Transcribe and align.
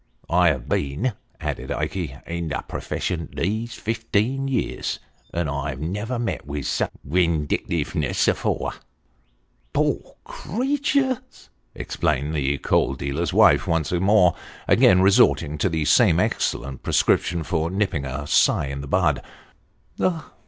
I 0.31 0.47
have 0.47 0.67
been," 0.67 1.13
added 1.39 1.69
Ikey," 1.69 2.17
in 2.25 2.47
the 2.47 2.63
purfession 2.67 3.29
these 3.35 3.75
fifteen 3.75 4.47
year, 4.47 4.81
and 5.31 5.47
I 5.47 5.75
never 5.75 6.17
met 6.17 6.41
vith 6.47 6.65
such 6.65 6.89
windictiveness 7.07 8.27
afore!"" 8.27 8.73
Poor 9.73 10.15
creeturs!" 10.23 11.51
exclaimed 11.75 12.33
the 12.33 12.57
coal 12.57 12.95
dealer's 12.95 13.31
wife 13.31 13.67
once 13.67 13.91
more: 13.91 14.35
again 14.67 15.03
resorting 15.03 15.59
to 15.59 15.69
the 15.69 15.85
same 15.85 16.19
excellent 16.19 16.81
prescription 16.81 17.43
for 17.43 17.69
nipping 17.69 18.03
a 18.03 18.25
sigh 18.25 18.69
in 18.69 18.81
the 18.81 18.87
bud. 18.87 19.21